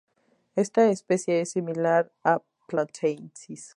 Esta 0.55 0.89
especie 0.89 1.41
es 1.41 1.51
similar 1.51 2.11
a 2.23 2.33
"A. 2.37 2.43
platensis". 2.67 3.69